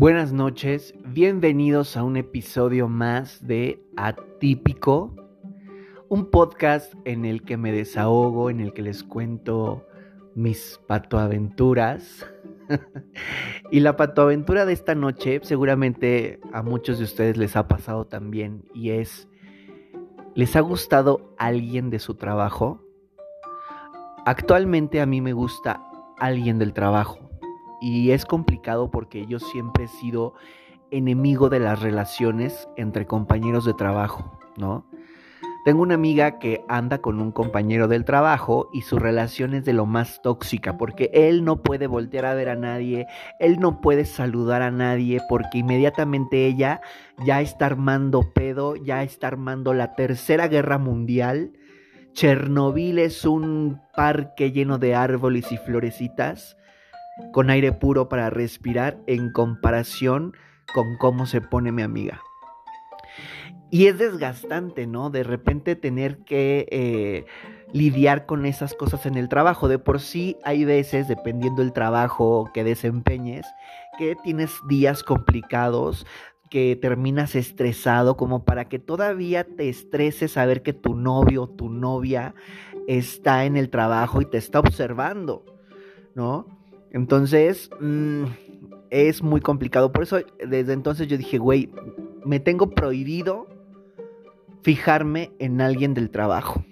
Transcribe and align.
Buenas 0.00 0.32
noches, 0.32 0.94
bienvenidos 1.04 1.94
a 1.94 2.04
un 2.04 2.16
episodio 2.16 2.88
más 2.88 3.46
de 3.46 3.84
Atípico, 3.98 5.14
un 6.08 6.30
podcast 6.30 6.94
en 7.04 7.26
el 7.26 7.42
que 7.42 7.58
me 7.58 7.70
desahogo, 7.70 8.48
en 8.48 8.60
el 8.60 8.72
que 8.72 8.80
les 8.80 9.04
cuento 9.04 9.86
mis 10.34 10.80
patoaventuras. 10.86 12.26
y 13.70 13.80
la 13.80 13.96
patoaventura 13.96 14.64
de 14.64 14.72
esta 14.72 14.94
noche 14.94 15.40
seguramente 15.42 16.40
a 16.54 16.62
muchos 16.62 16.96
de 16.96 17.04
ustedes 17.04 17.36
les 17.36 17.54
ha 17.54 17.68
pasado 17.68 18.06
también 18.06 18.64
y 18.72 18.92
es, 18.92 19.28
¿les 20.34 20.56
ha 20.56 20.60
gustado 20.60 21.34
alguien 21.36 21.90
de 21.90 21.98
su 21.98 22.14
trabajo? 22.14 22.82
Actualmente 24.24 25.02
a 25.02 25.04
mí 25.04 25.20
me 25.20 25.34
gusta 25.34 25.84
alguien 26.18 26.58
del 26.58 26.72
trabajo 26.72 27.29
y 27.80 28.10
es 28.10 28.24
complicado 28.26 28.90
porque 28.90 29.26
yo 29.26 29.38
siempre 29.38 29.84
he 29.84 29.88
sido 29.88 30.34
enemigo 30.90 31.48
de 31.48 31.60
las 31.60 31.80
relaciones 31.80 32.68
entre 32.76 33.06
compañeros 33.06 33.64
de 33.64 33.74
trabajo, 33.74 34.38
¿no? 34.56 34.84
Tengo 35.62 35.82
una 35.82 35.94
amiga 35.94 36.38
que 36.38 36.64
anda 36.68 37.02
con 37.02 37.20
un 37.20 37.32
compañero 37.32 37.86
del 37.86 38.06
trabajo 38.06 38.70
y 38.72 38.80
su 38.80 38.98
relación 38.98 39.52
es 39.52 39.66
de 39.66 39.74
lo 39.74 39.84
más 39.84 40.22
tóxica 40.22 40.78
porque 40.78 41.10
él 41.12 41.44
no 41.44 41.62
puede 41.62 41.86
voltear 41.86 42.24
a 42.24 42.34
ver 42.34 42.48
a 42.48 42.56
nadie, 42.56 43.06
él 43.38 43.60
no 43.60 43.82
puede 43.82 44.06
saludar 44.06 44.62
a 44.62 44.70
nadie 44.70 45.20
porque 45.28 45.58
inmediatamente 45.58 46.46
ella 46.46 46.80
ya 47.26 47.42
está 47.42 47.66
armando 47.66 48.32
pedo, 48.32 48.74
ya 48.74 49.02
está 49.02 49.26
armando 49.26 49.74
la 49.74 49.94
tercera 49.94 50.48
guerra 50.48 50.78
mundial. 50.78 51.52
Chernobyl 52.14 52.98
es 52.98 53.26
un 53.26 53.82
parque 53.94 54.52
lleno 54.52 54.78
de 54.78 54.94
árboles 54.94 55.52
y 55.52 55.58
florecitas 55.58 56.56
con 57.32 57.50
aire 57.50 57.72
puro 57.72 58.08
para 58.08 58.30
respirar 58.30 58.98
en 59.06 59.32
comparación 59.32 60.34
con 60.72 60.96
cómo 60.98 61.26
se 61.26 61.40
pone 61.40 61.72
mi 61.72 61.82
amiga. 61.82 62.20
Y 63.70 63.86
es 63.86 63.98
desgastante, 63.98 64.86
¿no? 64.86 65.10
De 65.10 65.22
repente 65.22 65.76
tener 65.76 66.18
que 66.24 66.66
eh, 66.70 67.26
lidiar 67.72 68.26
con 68.26 68.44
esas 68.44 68.74
cosas 68.74 69.06
en 69.06 69.16
el 69.16 69.28
trabajo. 69.28 69.68
De 69.68 69.78
por 69.78 70.00
sí 70.00 70.36
hay 70.44 70.64
veces, 70.64 71.06
dependiendo 71.06 71.62
del 71.62 71.72
trabajo 71.72 72.50
que 72.52 72.64
desempeñes, 72.64 73.46
que 73.96 74.16
tienes 74.16 74.50
días 74.68 75.04
complicados, 75.04 76.04
que 76.50 76.74
terminas 76.74 77.36
estresado, 77.36 78.16
como 78.16 78.44
para 78.44 78.68
que 78.68 78.80
todavía 78.80 79.44
te 79.44 79.68
estreses 79.68 80.32
saber 80.32 80.62
que 80.62 80.72
tu 80.72 80.96
novio 80.96 81.44
o 81.44 81.48
tu 81.48 81.68
novia 81.70 82.34
está 82.88 83.44
en 83.44 83.56
el 83.56 83.70
trabajo 83.70 84.20
y 84.20 84.24
te 84.24 84.38
está 84.38 84.58
observando, 84.58 85.44
¿no? 86.16 86.59
Entonces, 86.92 87.70
mm, 87.80 88.24
es 88.90 89.22
muy 89.22 89.40
complicado. 89.40 89.92
Por 89.92 90.02
eso, 90.02 90.18
desde 90.46 90.72
entonces 90.72 91.08
yo 91.08 91.16
dije, 91.16 91.38
güey, 91.38 91.70
me 92.24 92.40
tengo 92.40 92.70
prohibido 92.70 93.46
fijarme 94.62 95.32
en 95.38 95.60
alguien 95.60 95.94
del 95.94 96.10
trabajo. 96.10 96.64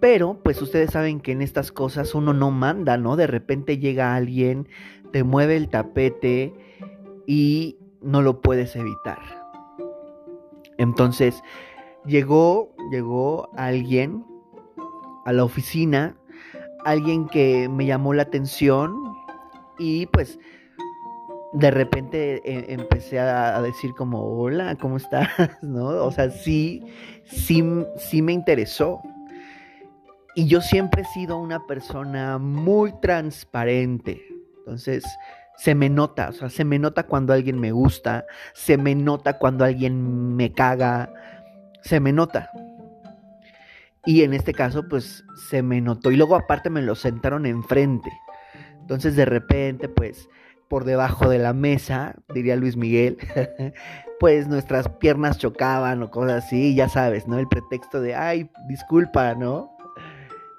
Pero, 0.00 0.40
pues 0.42 0.60
ustedes 0.60 0.90
saben 0.90 1.20
que 1.20 1.32
en 1.32 1.42
estas 1.42 1.70
cosas 1.70 2.14
uno 2.14 2.32
no 2.32 2.50
manda, 2.50 2.96
¿no? 2.96 3.14
De 3.14 3.28
repente 3.28 3.78
llega 3.78 4.16
alguien, 4.16 4.66
te 5.12 5.22
mueve 5.22 5.56
el 5.56 5.68
tapete 5.68 6.52
y 7.26 7.76
no 8.00 8.20
lo 8.20 8.40
puedes 8.40 8.74
evitar. 8.74 9.20
Entonces, 10.78 11.40
llegó, 12.04 12.74
llegó 12.90 13.50
alguien 13.56 14.24
a 15.24 15.32
la 15.32 15.44
oficina 15.44 16.16
alguien 16.84 17.28
que 17.28 17.68
me 17.68 17.86
llamó 17.86 18.14
la 18.14 18.22
atención 18.22 19.14
y 19.78 20.06
pues 20.06 20.38
de 21.52 21.70
repente 21.70 22.40
eh, 22.44 22.66
empecé 22.68 23.18
a, 23.18 23.60
decir 23.60 23.94
como, 23.94 24.22
hola, 24.38 24.76
¿cómo 24.76 24.96
estás? 24.96 25.28
¿No? 25.62 25.86
O 26.04 26.10
sea, 26.10 26.30
sí, 26.30 26.82
sí, 27.24 27.62
sí 27.96 28.22
me 28.22 28.32
interesó. 28.32 29.00
Y 30.34 30.46
yo 30.46 30.62
siempre 30.62 31.02
he 31.02 31.04
sido 31.04 31.36
una 31.36 31.66
persona 31.66 32.38
muy 32.38 32.92
transparente. 33.00 34.22
Entonces, 34.58 35.04
se 35.58 35.74
me 35.74 35.90
nota, 35.90 36.30
o 36.30 36.32
sea, 36.32 36.48
se 36.48 36.64
me 36.64 36.78
nota 36.78 37.02
cuando 37.02 37.34
alguien 37.34 37.60
me 37.60 37.72
gusta, 37.72 38.24
se 38.54 38.78
me 38.78 38.94
nota 38.94 39.38
cuando 39.38 39.66
alguien 39.66 40.34
me 40.34 40.52
caga, 40.52 41.12
se 41.82 42.00
me 42.00 42.12
nota. 42.12 42.50
Y 44.04 44.22
en 44.22 44.34
este 44.34 44.52
caso, 44.52 44.88
pues 44.88 45.24
se 45.48 45.62
me 45.62 45.80
notó. 45.80 46.10
Y 46.10 46.16
luego 46.16 46.34
aparte 46.34 46.70
me 46.70 46.82
lo 46.82 46.94
sentaron 46.94 47.46
enfrente. 47.46 48.10
Entonces 48.80 49.14
de 49.14 49.24
repente, 49.24 49.88
pues 49.88 50.28
por 50.68 50.84
debajo 50.84 51.28
de 51.28 51.38
la 51.38 51.52
mesa, 51.52 52.16
diría 52.34 52.56
Luis 52.56 52.76
Miguel, 52.76 53.18
pues 54.20 54.48
nuestras 54.48 54.88
piernas 54.88 55.36
chocaban 55.38 56.02
o 56.02 56.10
cosas 56.10 56.44
así, 56.44 56.74
ya 56.74 56.88
sabes, 56.88 57.28
¿no? 57.28 57.38
El 57.38 57.46
pretexto 57.46 58.00
de, 58.00 58.14
ay, 58.14 58.50
disculpa, 58.68 59.34
¿no? 59.34 59.76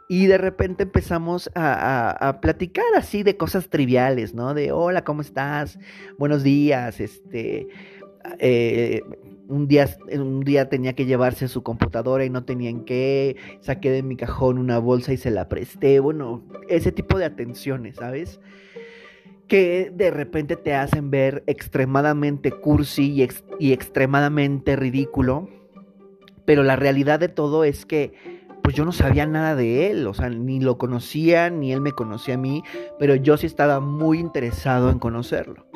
Y 0.08 0.28
de 0.28 0.38
repente 0.38 0.84
empezamos 0.84 1.50
a, 1.56 2.12
a, 2.12 2.42
platicar 2.42 2.86
así 2.96 3.24
de 3.24 3.38
cosas 3.38 3.70
triviales, 3.70 4.36
¿no? 4.36 4.54
De, 4.54 4.72
hola, 4.72 5.04
¿cómo 5.04 5.22
estás? 5.22 5.80
Buenos 6.20 6.44
días, 6.44 7.00
este, 7.00 7.68
eh, 8.40 9.02
un 9.48 9.68
día, 9.68 9.88
un 10.12 10.42
día 10.42 10.70
tenía 10.70 10.94
que 10.94 11.06
llevarse 11.06 11.48
su 11.48 11.64
computadora 11.64 12.26
y 12.26 12.30
no 12.30 12.44
tenían 12.44 12.86
que, 12.86 13.36
saqué 13.62 13.92
de 13.92 14.04
mi 14.04 14.16
cajón 14.16 14.58
una 14.58 14.80
bolsa 14.80 15.14
y 15.14 15.18
se 15.18 15.32
la 15.32 15.50
presté, 15.50 16.00
bueno, 16.00 16.44
ese 16.70 16.92
tipo 16.92 17.18
de 17.18 17.26
atenciones, 17.26 17.98
¿sabes? 17.98 18.40
Que 19.48 19.92
de 19.94 20.12
repente 20.12 20.56
te 20.56 20.74
hacen 20.74 21.12
ver 21.12 21.44
extremadamente 21.48 22.52
cursi 22.52 23.12
y, 23.12 23.28
y 23.60 23.74
extremadamente 23.74 24.76
ridículo, 24.76 25.50
pero 26.46 26.64
la 26.64 26.76
realidad 26.76 27.20
de 27.20 27.30
todo 27.30 27.64
es 27.64 27.86
que 27.86 28.14
pues 28.64 28.78
yo 28.78 28.86
no 28.86 28.94
sabía 28.94 29.26
nada 29.26 29.56
de 29.56 29.92
él, 29.92 30.08
o 30.08 30.14
sea, 30.14 30.30
ni 30.30 30.62
lo 30.62 30.78
conocía, 30.78 31.50
ni 31.50 31.74
él 31.74 31.82
me 31.82 31.92
conocía 31.92 32.36
a 32.36 32.38
mí, 32.38 32.64
pero 32.98 33.14
yo 33.16 33.36
sí 33.36 33.46
estaba 33.46 33.82
muy 33.82 34.20
interesado 34.20 34.90
en 34.90 35.00
conocerlo. 35.00 35.73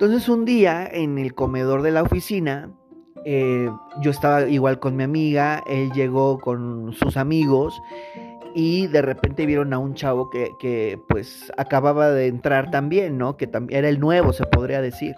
Entonces 0.00 0.30
un 0.30 0.46
día 0.46 0.88
en 0.90 1.18
el 1.18 1.34
comedor 1.34 1.82
de 1.82 1.90
la 1.90 2.02
oficina, 2.02 2.70
eh, 3.26 3.68
yo 4.00 4.10
estaba 4.10 4.48
igual 4.48 4.78
con 4.78 4.96
mi 4.96 5.02
amiga, 5.02 5.62
él 5.66 5.92
llegó 5.92 6.38
con 6.38 6.94
sus 6.94 7.18
amigos 7.18 7.82
y 8.54 8.86
de 8.86 9.02
repente 9.02 9.44
vieron 9.44 9.74
a 9.74 9.78
un 9.78 9.92
chavo 9.92 10.30
que, 10.30 10.98
pues 11.06 11.52
acababa 11.58 12.08
de 12.12 12.28
entrar 12.28 12.70
también, 12.70 13.18
¿no? 13.18 13.36
Que 13.36 13.46
era 13.68 13.90
el 13.90 14.00
nuevo, 14.00 14.32
se 14.32 14.46
podría 14.46 14.80
decir. 14.80 15.16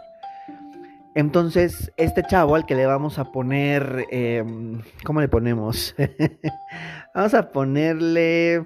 Entonces, 1.14 1.92
este 1.96 2.24
chavo 2.24 2.56
al 2.56 2.66
que 2.66 2.74
le 2.74 2.84
vamos 2.84 3.20
a 3.20 3.30
poner, 3.30 4.06
em, 4.10 4.80
¿cómo 5.04 5.20
le 5.20 5.28
ponemos? 5.28 5.94
vamos 7.14 7.34
a 7.34 7.52
ponerle 7.52 8.64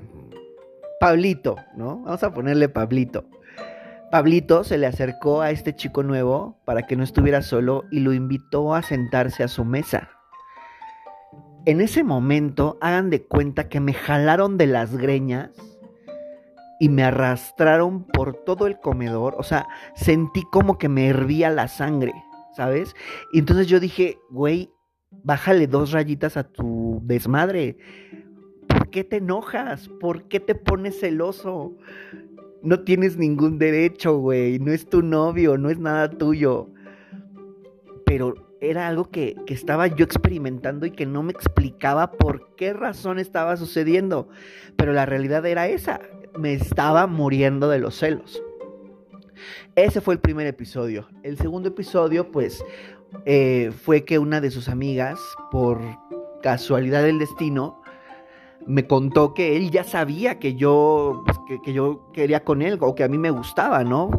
Pablito, 0.98 1.56
¿no? 1.76 2.00
Vamos 2.04 2.22
a 2.22 2.32
ponerle 2.32 2.70
Pablito. 2.70 3.26
Pablito 4.10 4.62
se 4.62 4.78
le 4.78 4.86
acercó 4.86 5.40
a 5.40 5.50
este 5.50 5.74
chico 5.74 6.02
nuevo 6.02 6.60
para 6.64 6.86
que 6.86 6.96
no 6.96 7.02
estuviera 7.02 7.42
solo 7.42 7.84
y 7.90 8.00
lo 8.00 8.12
invitó 8.12 8.74
a 8.74 8.82
sentarse 8.82 9.42
a 9.42 9.48
su 9.48 9.64
mesa. 9.64 10.10
En 11.64 11.80
ese 11.80 12.04
momento, 12.04 12.78
hagan 12.80 13.10
de 13.10 13.24
cuenta 13.24 13.68
que 13.68 13.80
me 13.80 13.92
jalaron 13.92 14.56
de 14.56 14.68
las 14.68 14.96
greñas 14.96 15.50
y 16.78 16.88
me 16.88 17.02
arrastraron 17.02 18.04
por 18.04 18.44
todo 18.44 18.68
el 18.68 18.78
comedor. 18.78 19.34
O 19.38 19.42
sea, 19.42 19.66
sentí 19.96 20.42
como 20.52 20.78
que 20.78 20.88
me 20.88 21.08
hervía 21.08 21.50
la 21.50 21.66
sangre, 21.66 22.12
¿sabes? 22.54 22.94
Y 23.32 23.40
entonces 23.40 23.66
yo 23.66 23.80
dije, 23.80 24.18
güey, 24.30 24.70
bájale 25.10 25.66
dos 25.66 25.90
rayitas 25.90 26.36
a 26.36 26.44
tu 26.44 27.00
desmadre. 27.02 27.78
¿Por 28.68 28.90
qué 28.90 29.02
te 29.02 29.16
enojas? 29.16 29.88
¿Por 30.00 30.28
qué 30.28 30.38
te 30.38 30.54
pones 30.54 31.00
celoso? 31.00 31.76
No 32.62 32.80
tienes 32.80 33.16
ningún 33.16 33.58
derecho, 33.58 34.18
güey. 34.18 34.58
No 34.58 34.72
es 34.72 34.88
tu 34.88 35.02
novio, 35.02 35.58
no 35.58 35.70
es 35.70 35.78
nada 35.78 36.10
tuyo. 36.10 36.68
Pero 38.04 38.34
era 38.60 38.88
algo 38.88 39.10
que, 39.10 39.36
estaba 39.46 39.86
yo 39.86 40.04
experimentando 40.04 40.86
y 40.86 40.90
que 40.90 41.06
no 41.06 41.22
me 41.22 41.32
explicaba 41.32 42.12
por 42.12 42.54
qué 42.56 42.72
razón 42.72 43.18
estaba 43.18 43.56
sucediendo. 43.56 44.28
Pero 44.76 44.92
la 44.92 45.06
realidad 45.06 45.44
era 45.46 45.68
esa. 45.68 46.00
Me 46.38 46.52
estaba 46.52 47.06
muriendo 47.06 47.68
de 47.68 47.78
los 47.78 47.96
celos. 47.96 48.42
Ese 49.74 50.00
fue 50.00 50.14
el 50.14 50.20
primer 50.20 50.46
episodio. 50.46 51.08
El 51.22 51.36
segundo 51.36 51.68
episodio, 51.68 52.30
pues, 52.30 52.64
eh, 53.26 53.70
fue 53.84 54.04
que 54.04 54.18
una 54.18 54.40
de 54.40 54.50
sus 54.50 54.68
amigas, 54.68 55.18
por 55.50 55.80
casualidad 56.42 57.02
del 57.02 57.18
destino, 57.18 57.82
me 58.66 58.86
contó 58.86 59.32
que 59.34 59.56
él 59.56 59.70
ya 59.70 59.84
sabía 59.84 60.38
que 60.38 60.54
yo, 60.54 61.22
pues, 61.24 61.38
que, 61.64 61.72
yo 61.72 62.10
quería 62.12 62.44
con 62.44 62.62
él 62.62 62.78
o 62.80 62.94
que 62.94 63.04
a 63.04 63.08
mí 63.08 63.18
me 63.18 63.30
gustaba, 63.30 63.84
¿no? 63.84 64.10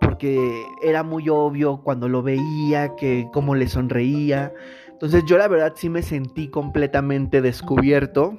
Porque 0.00 0.64
era 0.82 1.02
muy 1.02 1.28
obvio 1.28 1.82
cuando 1.82 2.08
lo 2.08 2.22
veía, 2.22 2.96
que 2.96 3.28
cómo 3.32 3.54
le 3.54 3.68
sonreía. 3.68 4.52
Entonces 4.88 5.24
yo 5.26 5.36
la 5.36 5.48
verdad 5.48 5.74
sí 5.76 5.88
me 5.88 6.02
sentí 6.02 6.48
completamente 6.48 7.42
descubierto, 7.42 8.36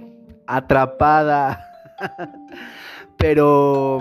atrapada. 0.47 1.69
Pero 3.17 3.99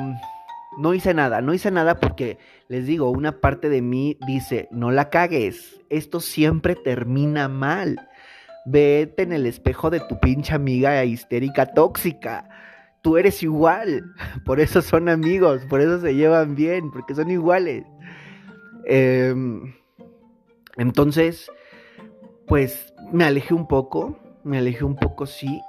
no 0.78 0.94
hice 0.94 1.14
nada, 1.14 1.40
no 1.40 1.54
hice 1.54 1.70
nada 1.70 2.00
porque 2.00 2.38
les 2.68 2.86
digo, 2.86 3.10
una 3.10 3.40
parte 3.40 3.68
de 3.68 3.82
mí 3.82 4.16
dice, 4.26 4.68
no 4.70 4.90
la 4.90 5.10
cagues, 5.10 5.80
esto 5.90 6.20
siempre 6.20 6.74
termina 6.74 7.48
mal. 7.48 7.96
Vete 8.64 9.22
en 9.22 9.32
el 9.32 9.46
espejo 9.46 9.90
de 9.90 10.00
tu 10.00 10.18
pinche 10.20 10.54
amiga 10.54 11.04
histérica 11.04 11.66
tóxica. 11.66 12.48
Tú 13.02 13.16
eres 13.16 13.42
igual, 13.42 14.04
por 14.44 14.60
eso 14.60 14.82
son 14.82 15.08
amigos, 15.08 15.62
por 15.68 15.80
eso 15.80 16.00
se 16.00 16.14
llevan 16.14 16.54
bien, 16.54 16.90
porque 16.90 17.14
son 17.14 17.30
iguales. 17.30 17.84
Em, 18.84 19.74
entonces, 20.76 21.50
pues 22.46 22.94
me 23.12 23.24
alejé 23.24 23.54
un 23.54 23.66
poco, 23.66 24.18
me 24.44 24.58
alejé 24.58 24.84
un 24.84 24.96
poco, 24.96 25.26
sí, 25.26 25.60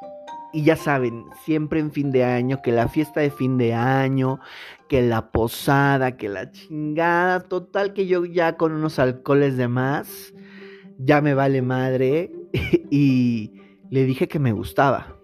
y 0.51 0.63
ya 0.63 0.75
saben, 0.75 1.25
siempre 1.46 1.80
en 1.80 1.92
fin 1.92 2.12
de 2.12 2.24
año, 2.24 2.62
que 2.62 2.72
la 2.72 2.88
fiesta 2.88 3.22
de 3.22 3.31
fin 3.31 3.57
de 3.57 3.74
año, 3.74 4.39
que 4.88 5.01
la 5.01 5.31
posada, 5.31 6.16
que 6.16 6.30
la 6.30 6.51
chingada, 6.51 7.39
total 7.39 7.94
que 7.94 8.06
yo 8.06 8.24
ya 8.25 8.56
con 8.56 8.72
unos 8.72 9.00
alcoholes 9.00 9.57
de 9.57 9.68
más, 9.68 10.31
ya 11.00 11.22
me 11.22 11.34
vale 11.34 11.63
madre 11.63 12.31
y 12.89 13.51
le 13.89 14.05
dije 14.05 14.27
que 14.27 14.39
me 14.39 14.51
gustaba. 14.51 15.17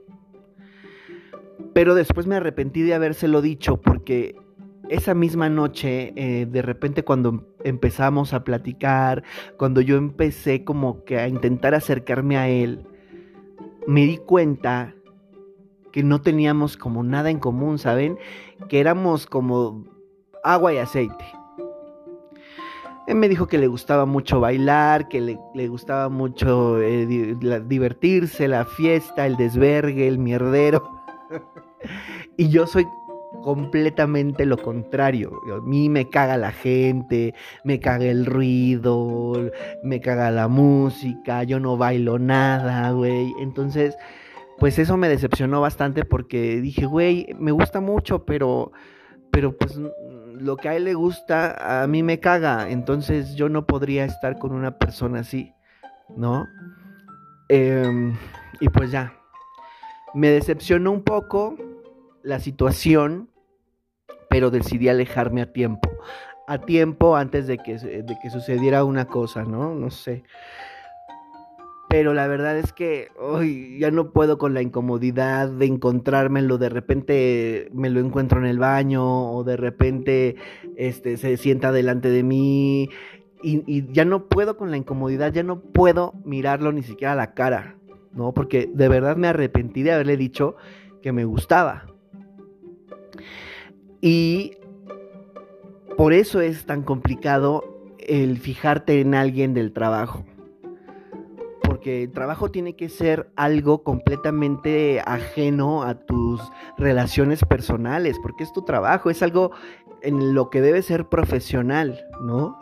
Pero 1.73 1.95
después 1.95 2.27
me 2.27 2.35
arrepentí 2.35 2.81
de 2.81 2.93
habérselo 2.93 3.41
dicho 3.41 3.77
porque 3.77 4.35
esa 4.89 5.13
misma 5.13 5.49
noche, 5.49 6.13
eh, 6.15 6.45
de 6.49 6.61
repente 6.61 7.03
cuando 7.03 7.47
empezamos 7.63 8.33
a 8.33 8.43
platicar, 8.43 9.23
cuando 9.57 9.81
yo 9.81 9.97
empecé 9.97 10.63
como 10.63 11.03
que 11.05 11.19
a 11.19 11.27
intentar 11.27 11.75
acercarme 11.75 12.37
a 12.37 12.49
él, 12.49 12.85
me 13.87 14.05
di 14.05 14.17
cuenta 14.17 14.95
que 15.91 16.03
no 16.03 16.21
teníamos 16.21 16.77
como 16.77 17.03
nada 17.03 17.29
en 17.29 17.39
común, 17.39 17.77
¿saben? 17.77 18.17
Que 18.67 18.79
éramos 18.79 19.25
como 19.25 19.85
agua 20.43 20.73
y 20.73 20.77
aceite. 20.77 21.25
Él 23.09 23.15
me 23.15 23.27
dijo 23.27 23.47
que 23.47 23.57
le 23.57 23.65
gustaba 23.65 24.05
mucho 24.05 24.39
bailar, 24.39 25.07
que 25.07 25.19
le, 25.19 25.67
gustaba 25.67 26.09
mucho 26.09 26.79
eh, 26.79 27.07
divertirse, 27.07 28.47
la 28.47 28.65
fiesta, 28.65 29.25
el 29.25 29.35
desvergue, 29.35 30.07
el 30.07 30.19
mierdero. 30.19 30.87
y 32.37 32.49
yo 32.49 32.67
soy 32.67 32.85
completamente 33.41 34.45
lo 34.45 34.57
contrario. 34.59 35.31
A 35.51 35.59
mí 35.61 35.89
me 35.89 36.07
caga 36.07 36.37
la 36.37 36.51
gente, 36.51 37.33
me 37.63 37.79
caga 37.79 38.05
el 38.05 38.27
ruido, 38.27 39.49
me 39.81 40.01
caga 40.01 40.29
la 40.29 40.47
música, 40.47 41.41
yo 41.41 41.59
no 41.59 41.77
bailo 41.77 42.19
nada, 42.19 42.91
güey. 42.91 43.33
Entonces, 43.39 43.97
pues 44.59 44.77
eso 44.77 44.97
me 44.97 45.09
decepcionó 45.09 45.61
bastante 45.61 46.05
porque 46.05 46.61
dije, 46.61 46.85
güey, 46.85 47.35
me 47.39 47.49
gusta 47.49 47.81
mucho, 47.81 48.23
pero, 48.23 48.71
pero 49.31 49.57
pues 49.57 49.79
lo 50.39 50.57
que 50.57 50.69
a 50.69 50.75
él 50.75 50.85
le 50.85 50.93
gusta, 50.93 51.81
a 51.83 51.87
mí 51.87 52.03
me 52.03 52.19
caga, 52.19 52.69
entonces 52.69 53.35
yo 53.35 53.49
no 53.49 53.65
podría 53.65 54.05
estar 54.05 54.39
con 54.39 54.53
una 54.53 54.77
persona 54.77 55.19
así, 55.19 55.53
¿no? 56.15 56.47
Em, 57.49 58.15
y 58.59 58.69
pues 58.69 58.91
ya, 58.91 59.13
me 60.13 60.29
decepcionó 60.29 60.91
un 60.91 61.03
poco 61.03 61.55
la 62.23 62.39
situación, 62.39 63.29
pero 64.29 64.49
decidí 64.49 64.89
alejarme 64.89 65.41
a 65.41 65.51
tiempo, 65.51 65.89
a 66.47 66.59
tiempo 66.59 67.15
antes 67.15 67.47
de 67.47 67.57
que, 67.57 67.77
de 67.77 68.17
que 68.21 68.29
sucediera 68.29 68.83
una 68.83 69.05
cosa, 69.05 69.43
¿no? 69.43 69.73
No 69.75 69.91
sé. 69.91 70.23
Pero 71.89 72.13
la 72.13 72.27
verdad 72.27 72.55
es 72.55 72.71
que 72.71 73.07
hoy 73.19 73.79
ya 73.79 73.89
no 73.89 74.11
puedo 74.11 74.37
con 74.37 74.53
la 74.53 74.61
incomodidad 74.61 75.49
de 75.49 75.65
encontrármelo. 75.65 76.59
De 76.59 76.69
repente 76.69 77.67
me 77.73 77.89
lo 77.89 77.99
encuentro 77.99 78.39
en 78.39 78.45
el 78.45 78.59
baño 78.59 79.31
o 79.31 79.43
de 79.43 79.57
repente 79.57 80.35
este, 80.77 81.17
se 81.17 81.35
sienta 81.37 81.71
delante 81.71 82.11
de 82.11 82.21
mí. 82.21 82.89
Y, 83.41 83.63
y, 83.65 83.91
ya 83.91 84.05
no 84.05 84.27
puedo 84.27 84.55
con 84.55 84.69
la 84.69 84.77
incomodidad, 84.77 85.33
ya 85.33 85.41
no 85.41 85.61
puedo 85.61 86.13
mirarlo 86.25 86.71
ni 86.71 86.83
siquiera 86.83 87.13
a 87.13 87.15
la 87.15 87.33
cara, 87.33 87.77
¿no? 88.11 88.33
Porque 88.33 88.69
de 88.71 88.87
verdad 88.87 89.17
me 89.17 89.29
arrepentí 89.29 89.81
de 89.81 89.93
haberle 89.93 90.15
dicho 90.15 90.57
que 91.01 91.11
me 91.11 91.25
gustaba. 91.25 91.87
Y 93.99 94.57
por 95.97 96.13
eso 96.13 96.39
es 96.39 96.67
tan 96.67 96.83
complicado 96.83 97.95
el 97.97 98.37
fijarte 98.37 99.01
en 99.01 99.15
alguien 99.15 99.55
del 99.55 99.71
trabajo 99.71 100.23
porque 101.79 102.03
el 102.03 102.11
trabajo 102.11 102.51
tiene 102.51 102.75
que 102.75 102.89
ser 102.89 103.31
algo 103.37 103.83
completamente 103.85 105.01
ajeno 105.05 105.83
a 105.83 105.95
tus 105.95 106.41
relaciones 106.77 107.45
personales, 107.45 108.17
porque 108.21 108.43
es 108.43 108.51
tu 108.51 108.63
trabajo, 108.63 109.09
es 109.09 109.23
algo 109.23 109.51
en 110.01 110.33
lo 110.33 110.49
que 110.49 110.59
debe 110.59 110.81
ser 110.81 111.07
profesional, 111.07 111.97
¿no? 112.21 112.59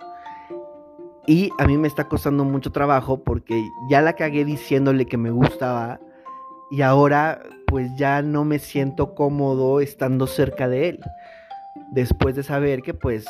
Y 1.26 1.50
a 1.58 1.66
mí 1.66 1.80
me 1.80 1.88
está 1.88 2.08
costando 2.08 2.44
mucho 2.44 2.72
trabajo 2.72 3.24
porque 3.24 3.60
ya 3.90 4.04
la 4.04 4.14
cagué 4.14 4.46
diciéndole 4.46 5.08
que 5.08 5.18
me 5.18 5.32
gustaba 5.32 6.00
y 6.70 6.84
ahora 6.84 7.42
pues 7.66 7.90
ya 7.98 8.22
no 8.22 8.46
me 8.46 8.60
siento 8.60 9.16
cómodo 9.16 9.80
estando 9.80 10.28
cerca 10.28 10.70
de 10.70 10.90
él. 10.90 11.00
Después 11.92 12.36
de 12.36 12.44
saber 12.44 12.84
que 12.84 12.94
pues 12.94 13.26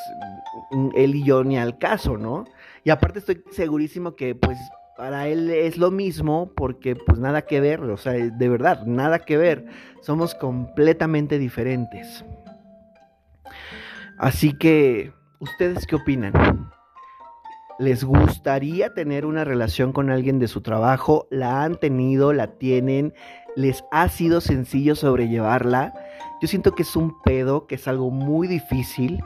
él 0.95 1.15
y 1.15 1.23
yo 1.23 1.45
ni 1.45 1.57
al 1.57 1.77
caso, 1.77 2.17
¿no? 2.17 2.43
Y 2.83 2.89
aparte 2.89 3.19
estoy 3.19 3.41
segurísimo 3.51 4.17
que 4.17 4.35
pues 4.35 4.57
para 4.97 5.27
él 5.27 5.49
es 5.51 5.77
lo 5.77 5.91
mismo 5.91 6.51
porque 6.55 6.95
pues 6.95 7.19
nada 7.19 7.43
que 7.43 7.61
ver, 7.61 7.81
o 7.81 7.97
sea, 7.97 8.13
de 8.13 8.49
verdad, 8.49 8.83
nada 8.85 9.19
que 9.19 9.37
ver. 9.37 9.65
Somos 10.01 10.33
completamente 10.33 11.37
diferentes. 11.37 12.25
Así 14.17 14.57
que, 14.57 15.13
¿ustedes 15.39 15.85
qué 15.85 15.95
opinan? 15.95 16.33
¿Les 17.77 18.03
gustaría 18.03 18.95
tener 18.95 19.27
una 19.27 19.43
relación 19.43 19.93
con 19.93 20.09
alguien 20.09 20.39
de 20.39 20.47
su 20.47 20.61
trabajo? 20.61 21.27
¿La 21.29 21.63
han 21.63 21.79
tenido? 21.79 22.33
¿La 22.33 22.57
tienen? 22.57 23.13
¿Les 23.55 23.83
ha 23.91 24.09
sido 24.09 24.41
sencillo 24.41 24.95
sobrellevarla? 24.95 25.93
Yo 26.41 26.47
siento 26.47 26.73
que 26.73 26.81
es 26.81 26.95
un 26.95 27.21
pedo, 27.21 27.67
que 27.67 27.75
es 27.75 27.87
algo 27.87 28.09
muy 28.09 28.47
difícil 28.47 29.19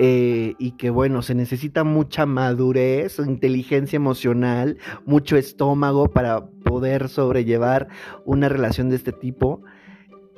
eh, 0.00 0.54
y 0.58 0.72
que 0.76 0.90
bueno, 0.90 1.22
se 1.22 1.34
necesita 1.34 1.82
mucha 1.82 2.24
madurez, 2.24 3.18
inteligencia 3.18 3.96
emocional, 3.96 4.78
mucho 5.04 5.36
estómago 5.36 6.08
para 6.08 6.46
poder 6.46 7.08
sobrellevar 7.08 7.88
una 8.24 8.48
relación 8.48 8.90
de 8.90 8.96
este 8.96 9.12
tipo. 9.12 9.62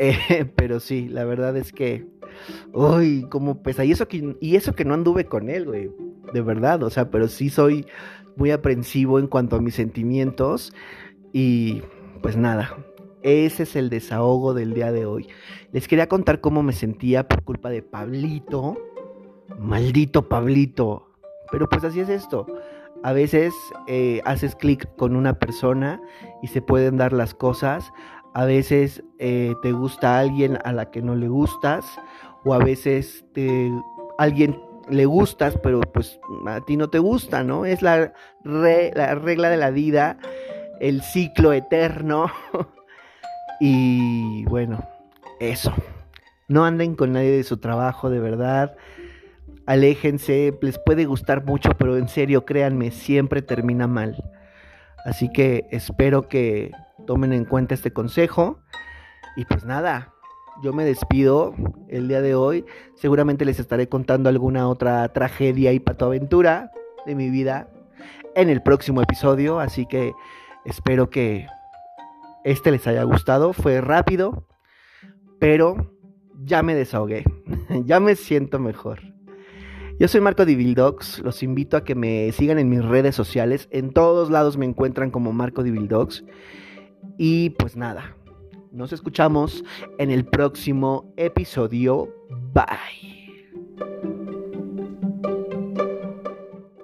Eh, 0.03 0.51
pero 0.57 0.81
sí, 0.81 1.11
la 1.11 1.25
verdad 1.25 1.59
es 1.59 1.75
que, 1.75 2.07
uy, 2.73 3.27
cómo 3.29 3.63
pesa. 3.63 3.85
Y 3.85 3.93
eso 3.93 4.09
que, 4.09 4.35
y 4.41 4.57
eso 4.57 4.73
que 4.73 4.87
no 4.87 4.95
anduve 4.95 5.27
con 5.27 5.51
él, 5.51 5.67
güey, 5.67 5.91
de 6.33 6.41
verdad, 6.41 6.83
o 6.83 6.89
sea, 6.89 7.11
pero 7.11 7.29
sí 7.29 7.51
soy 7.51 7.85
muy 8.35 8.51
aprensivo 8.51 9.19
en 9.19 9.27
cuanto 9.27 9.57
a 9.57 9.61
mis 9.61 9.75
sentimientos 9.75 10.73
y 11.35 11.83
pues 12.23 12.39
nada, 12.39 12.79
ese 13.23 13.65
es 13.65 13.77
el 13.77 13.91
desahogo 13.91 14.55
del 14.55 14.73
día 14.73 14.91
de 14.91 15.05
hoy. 15.05 15.29
Les 15.71 15.87
quería 15.87 16.09
contar 16.09 16.41
cómo 16.41 16.63
me 16.63 16.73
sentía 16.73 17.29
por 17.29 17.45
culpa 17.45 17.69
de 17.69 17.83
Pablito 17.83 18.79
maldito 19.59 20.29
Pablito. 20.29 21.11
Pero 21.51 21.69
pues 21.69 21.85
así 21.85 22.01
es 22.01 22.09
esto. 22.09 22.47
A 23.03 23.13
veces 23.13 23.55
eh, 23.87 24.21
haces 24.25 24.55
clic 24.55 24.89
con 24.97 25.17
una 25.17 25.39
persona 25.39 26.01
y 26.43 26.49
se 26.49 26.63
pueden 26.63 26.97
dar 26.97 27.13
las 27.13 27.35
cosas. 27.35 27.93
A 28.35 28.45
veces 28.45 29.03
eh, 29.19 29.55
te 29.63 29.73
gusta 29.73 30.19
alguien 30.19 30.59
a 30.65 30.73
la 30.73 30.91
que 30.91 31.03
no 31.03 31.15
le 31.15 31.29
gustas. 31.29 31.85
O 32.45 32.55
a 32.55 32.59
veces 32.59 33.25
alguien 34.19 34.59
le 34.89 35.05
gustas, 35.05 35.59
pero 35.63 35.81
pues 35.81 36.19
a 36.47 36.61
ti 36.63 36.77
no 36.77 36.89
te 36.89 36.99
gusta, 36.99 37.45
¿no? 37.45 37.67
Es 37.67 37.83
la, 37.83 38.15
la 38.45 39.15
regla 39.15 39.51
de 39.51 39.57
la 39.59 39.71
vida, 39.71 40.17
el 40.81 41.03
ciclo 41.03 41.53
eterno. 41.53 42.31
y 43.61 44.45
bueno, 44.47 44.83
eso. 45.39 45.73
No 46.49 46.65
anden 46.65 46.97
con 46.97 47.13
nadie 47.13 47.31
de 47.31 47.45
su 47.45 47.59
trabajo, 47.59 48.11
de 48.11 48.21
verdad 48.21 48.75
aléjense, 49.71 50.59
les 50.63 50.81
puede 50.81 51.05
gustar 51.05 51.45
mucho, 51.45 51.71
pero 51.79 51.97
en 51.97 52.09
serio, 52.09 52.45
créanme, 52.45 52.91
siempre 52.91 53.41
termina 53.41 53.87
mal. 53.87 54.17
Así 55.05 55.31
que 55.31 55.69
espero 55.71 56.29
que 56.29 56.73
tomen 57.07 57.33
en 57.33 57.45
cuenta 57.45 57.75
este 57.75 57.93
consejo. 57.93 58.59
Y 59.37 59.45
pues 59.45 59.65
nada, 59.65 60.13
yo 60.65 60.73
me 60.73 60.85
despido 60.85 61.55
el 61.89 62.09
día 62.09 62.21
de 62.21 62.35
hoy. 62.35 62.65
Seguramente 62.97 63.45
les 63.45 63.61
estaré 63.61 63.89
contando 63.89 64.29
alguna 64.29 64.69
otra 64.69 65.09
tragedia 65.11 65.73
y 65.73 65.79
patoaventura 65.79 66.73
de 67.07 67.15
mi 67.15 67.31
vida 67.31 67.69
en 68.35 68.51
el 68.51 68.63
próximo 68.63 69.03
episodio. 69.03 69.61
Así 69.61 69.87
que 69.87 70.13
espero 70.65 71.11
que 71.11 71.47
este 72.43 72.73
les 72.73 72.89
haya 72.89 73.05
gustado. 73.05 73.53
Fue 73.53 73.81
rápido, 73.81 74.49
pero 75.39 75.95
ya 76.43 76.65
me 76.65 76.75
desahogué. 76.75 77.23
ya 77.85 78.01
me 78.01 78.17
siento 78.17 78.59
mejor. 78.59 79.20
Yo 80.01 80.09
soy 80.09 80.23
Marco 80.23 80.47
Divildogs, 80.47 81.19
los 81.19 81.43
invito 81.43 81.77
a 81.77 81.85
que 81.85 81.95
me 81.95 82.33
sigan 82.33 82.59
en 82.59 82.71
mis 82.71 82.83
redes 82.83 83.15
sociales, 83.15 83.69
en 83.71 83.91
todos 83.93 84.31
lados 84.31 84.57
me 84.57 84.65
encuentran 84.65 85.11
como 85.11 85.35
Marco 85.35 85.63
Divildogs. 85.63 86.25
Y 87.19 87.51
pues 87.51 87.77
nada, 87.77 88.17
nos 88.73 88.95
escuchamos 88.95 89.63
en 89.99 90.11
el 90.11 90.25
próximo 90.25 91.13
episodio. 91.19 92.09
Bye. 92.55 93.20